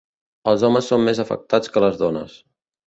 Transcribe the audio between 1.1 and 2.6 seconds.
més afectats que les dones.